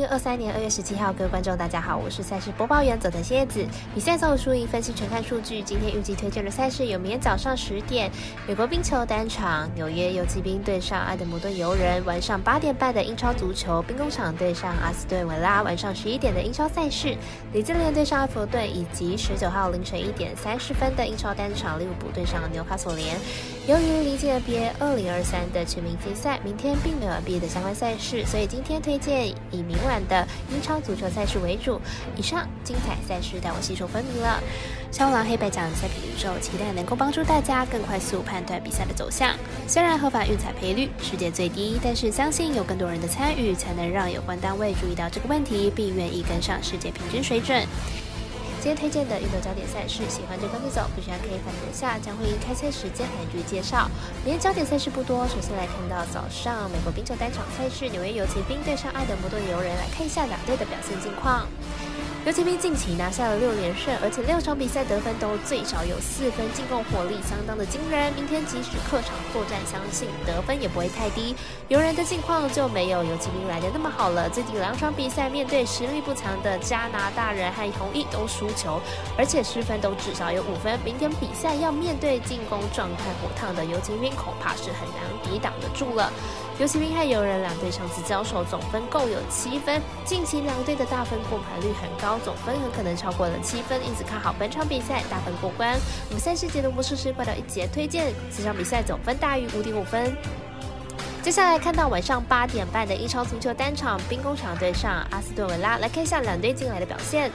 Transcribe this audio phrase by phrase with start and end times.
[0.00, 3.62] 零二三年二月十七号，各位观众，大家好，我是赛事播报员佐藤蝎子。
[3.94, 5.60] 比赛总输赢分析全看数据。
[5.60, 8.10] 今天预计推荐的赛事有：明天早上十点
[8.48, 17.14] 美国冰球单场，纽约游骑兵对上爱德蒙顿游人；晚上八点半的英超足球，兵工厂对上阿斯顿维拉；晚上十一点的英超赛事，
[17.52, 23.18] 李兹联对上埃弗顿，以及十九号凌晨一点三十分的英超单场，利物浦对上纽卡索联。
[23.68, 31.80] 由于临近 NBA 二零二三的全明星赛，明天并没有 NBA 的相关赛事，所以今天推荐以明晚的英超足球赛事为主。
[32.16, 34.38] 以上精彩赛事带我细数分明了。
[34.90, 39.34] 小狼黑白奖赛品宇宙，期待能够帮助大家更快速判断比赛的走向。
[39.66, 47.64] 虽然合法运彩赔率世界最低，但是相信有更多人的参与，才能让有关单位注意到这个问题，并愿意跟上世界平均水准。
[48.62, 53.88] 今天推荐的运动焦点赛事，喜欢就跟着走，不喜欢可以反等下，将会以开赛时间来逐介绍。
[54.22, 61.48] 明天焦点赛事不多，首先来看到早上美国冰球单场赛事，纽约游骑兵对上爱德摩顿游人，来看一下两队的表现近况。
[62.26, 68.12] 游骑兵近期拿下了六连胜，而且六场比赛得分都最少有四分，进攻火力相当的惊人。
[68.12, 71.34] 明天即使客场作战，相信得分也不会太低。
[71.68, 78.78] 游人的近况就没有游骑兵来的那么好了，最近两场比赛面对实力不强的加拿大人和同意都输球，
[79.16, 80.78] 而且失分都至少有五分。
[80.84, 86.12] 明天比赛要面对进攻状态火烫的游骑兵，恐怕是很难抵挡得住了。
[86.60, 95.74] 尤其兵和游人两队上次交手总分共有七分，近期两队的大分过盘率很高，总分很可能超过了七分，因此看好本场比赛大分过关。
[96.10, 100.14] 我们赛事节的魔术师怪到一节推荐，这场比赛总分大于五点五分。
[101.22, 107.32] 接下来看到晚上八点半的英超足球单场，兵工厂对上阿斯顿维拉，来看一下两队近来的表现。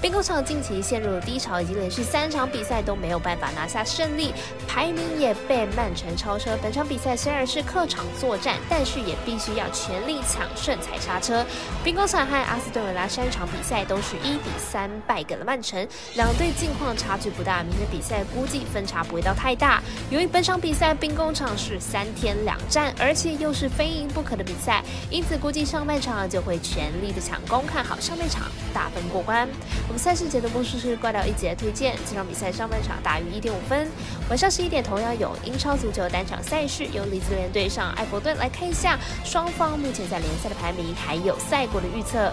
[0.00, 4.32] 兵工厂近期陷入了低潮，已经连续三场比赛都没有办法拿下胜利，
[4.68, 6.56] 排名也被曼城超车。
[6.62, 11.44] 本场比赛虽然是客场作战，但是也必须要全力抢胜踩刹车。
[11.82, 19.82] 兵工厂和阿斯顿维拉三场比赛都是一比三败给了曼城，两队近况差距不大，明天比赛估计分差不会到太大。
[20.10, 29.48] 由于本场比赛兵工厂是三天两战，而且又是非赢不可的比赛，因此估计上半场就会全力的抢攻，看好上半场大分过关。
[29.88, 33.88] 我们赛事节的公式是挂掉一节推荐，这场比赛上半场大于一点五分。
[34.28, 42.30] 晚上十一点同样有英超足球单场赛事，由利兹联对上埃弗顿，来看一下双方目前在联赛的排名，还有赛果的预测。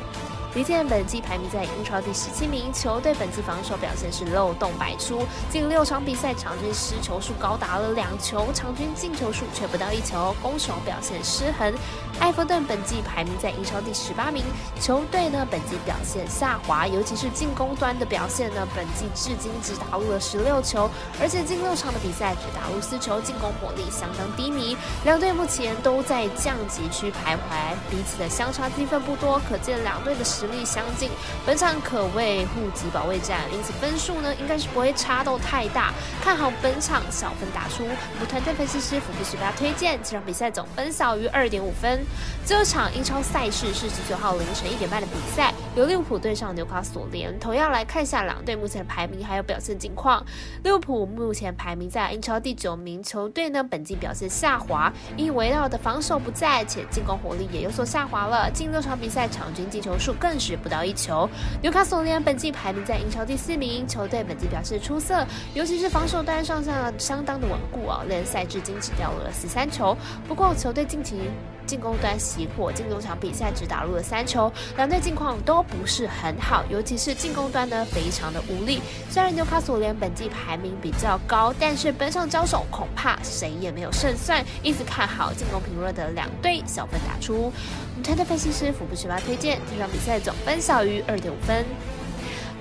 [0.56, 11.74] 李健本季排名在英超第十七名，球队本季防守表现是漏洞百出，近六场比赛场均失球数高达了两球，场均进球数却不到一球，攻守表现失衡。
[12.22, 14.46] 埃弗顿本季排名在英超第十八名，
[14.80, 20.90] 球队呢本季表现下滑，尤其是进攻端的表现呢，本季至今只打入了十六球，
[21.20, 24.78] 而且近六场的比赛只打入四球，进攻火力相当低迷。
[25.04, 30.45] 两队目前都在降级区徘徊，彼此的相差积分不多，可见两队的实。
[30.46, 31.10] 实力相近，
[31.46, 35.92] 本场可谓护级保卫战，因此分数呢应该是不会差到太大。
[36.22, 42.06] 看好本场小分打出，我们团队分析师福布斯大家推荐这场比赛总分小于二点五分。
[42.46, 47.38] 最后场英超赛事是十九号凌晨一点半的比赛，由利物浦对上纽卡索联。
[47.40, 50.26] 同样来看一下两队目前的排名还有表现情况。
[50.64, 58.50] 利物浦目前排名在英超第九名，球队呢本季表现下滑，因围绕的防守不在，且进攻火力也有所下滑了。
[58.52, 60.36] 近六场比赛场均进球数更。
[60.46, 61.28] 是不到一球。
[61.64, 65.26] 纽卡索联本季排名在英超第四名，球队本季表现出色，
[65.56, 68.04] 尤其是防守端上下相当的稳固哦。
[68.08, 69.98] 联赛至今只掉了十三球，
[70.28, 71.32] 不过球队近期
[71.66, 78.82] 进攻端熄火，近六场比赛只打入了三球，两队近况都不是很好，尤其是进攻端呢非常的无力。
[79.10, 87.52] 虽然纽卡索联本季排名比较高，但是本场交手恐怕谁也没有胜算，一直看好进攻平弱的两队小分打出。
[87.52, 91.66] 我们团队分析师福布十八推荐这场比赛总分小于二点五分。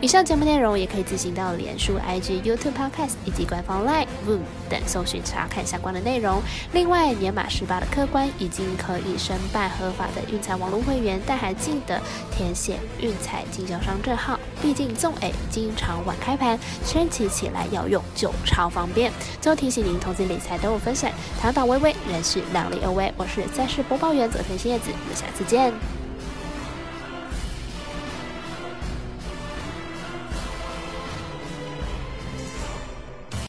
[0.05, 6.43] 以上节目内容也可以自行到脸书、IG、YouTube、Podcast 以及官方 Line、Voom 等搜寻查看相关的内容。
[6.75, 11.99] 另外，年满十八的客官已经可以申办合法的运彩网络会员，但还记得
[12.31, 14.39] 填写运彩经销商证号。
[14.61, 19.11] 毕竟纵 A 经常晚开盘，升起起来要用就超方便。
[19.41, 23.11] 最后提醒您，投资理财都有风险，堂堂微微人是量力而为。
[23.17, 26.04] 我是赛事播报员佐藤新叶子，我们下次见。